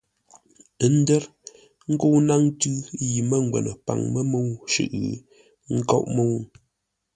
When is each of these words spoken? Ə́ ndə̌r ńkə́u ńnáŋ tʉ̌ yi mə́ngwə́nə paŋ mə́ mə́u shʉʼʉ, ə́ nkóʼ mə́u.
Ə́ 0.83 0.89
ndə̌r 0.97 1.23
ńkə́u 1.91 2.17
ńnáŋ 2.23 2.41
tʉ̌ 2.59 2.73
yi 3.11 3.19
mə́ngwə́nə 3.29 3.71
paŋ 3.85 3.99
mə́ 4.13 4.23
mə́u 4.31 4.49
shʉʼʉ, 4.71 5.01
ə́ 5.67 5.73
nkóʼ 5.79 6.03
mə́u. 6.15 6.35